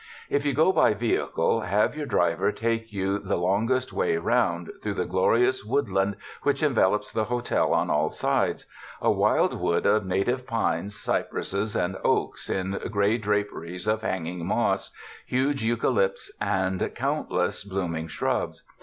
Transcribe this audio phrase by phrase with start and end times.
[0.31, 4.95] If you go by vehicle, have your driver take you the longest way round through
[4.95, 8.65] the glorious woodland which envelopes the hotel on all sides—
[9.01, 14.89] a wildwood of na tive pines, cypresses and oaks in gray draperies of hanging moss,
[15.27, 18.63] huge eucalypts and countless bloom ing shrubs.